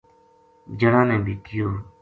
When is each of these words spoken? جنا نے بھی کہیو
جنا 0.79 1.01
نے 1.09 1.17
بھی 1.25 1.33
کہیو 1.43 1.69